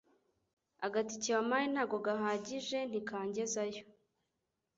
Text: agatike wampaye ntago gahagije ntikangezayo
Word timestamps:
agatike 0.85 1.29
wampaye 1.37 1.65
ntago 1.73 1.97
gahagije 2.05 2.77
ntikangezayo 2.89 3.83